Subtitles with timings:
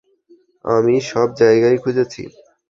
[0.65, 2.21] আমি সব জায়গায় খুজেছি।